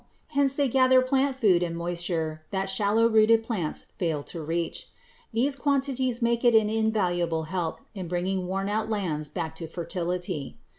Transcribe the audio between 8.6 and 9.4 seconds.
out lands